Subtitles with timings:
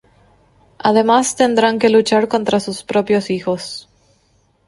[0.79, 3.87] Además tendrán que luchar contra sus propios hijos.